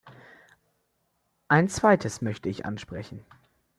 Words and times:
Ein 1.47 1.69
zweites 1.69 2.23
möchte 2.23 2.49
ich 2.49 2.65
ansprechen. 2.65 3.23